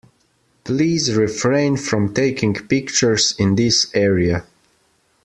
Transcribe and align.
Please 0.63 1.13
refrain 1.13 1.77
from 1.77 2.11
taking 2.11 2.55
pictures 2.55 3.35
in 3.37 3.53
this 3.53 3.85
area. 3.93 4.43